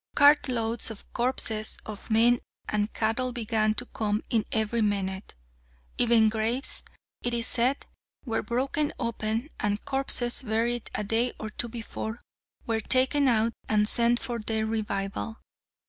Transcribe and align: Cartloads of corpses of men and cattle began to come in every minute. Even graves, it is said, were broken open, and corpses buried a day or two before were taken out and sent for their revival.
Cartloads 0.15 0.89
of 0.89 1.05
corpses 1.13 1.77
of 1.85 2.09
men 2.09 2.39
and 2.67 2.91
cattle 2.91 3.31
began 3.31 3.75
to 3.75 3.85
come 3.85 4.23
in 4.31 4.45
every 4.51 4.81
minute. 4.81 5.35
Even 5.99 6.27
graves, 6.27 6.83
it 7.21 7.35
is 7.35 7.45
said, 7.45 7.85
were 8.25 8.41
broken 8.41 8.91
open, 8.97 9.51
and 9.59 9.85
corpses 9.85 10.41
buried 10.41 10.89
a 10.95 11.03
day 11.03 11.33
or 11.39 11.51
two 11.51 11.69
before 11.69 12.19
were 12.65 12.81
taken 12.81 13.27
out 13.27 13.53
and 13.69 13.87
sent 13.87 14.19
for 14.19 14.39
their 14.39 14.65
revival. 14.65 15.37